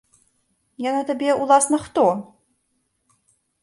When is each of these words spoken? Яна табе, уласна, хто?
Яна 0.85 1.01
табе, 1.11 1.29
уласна, 1.43 1.77
хто? 1.87 2.05